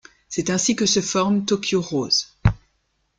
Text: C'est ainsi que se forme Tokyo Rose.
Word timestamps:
C'est 0.29 0.49
ainsi 0.49 0.75
que 0.75 0.87
se 0.87 0.99
forme 0.99 1.45
Tokyo 1.45 1.79
Rose. 1.79 2.35